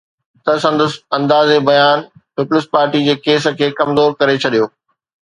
[0.45, 1.99] ته سندس انداز بيان
[2.35, 4.71] پيپلز پارٽي جي ڪيس کي ڪمزور ڪري ڇڏيو